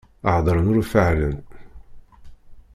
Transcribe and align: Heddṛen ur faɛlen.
Heddṛen 0.33 0.67
ur 0.77 0.85
faɛlen. 0.91 1.37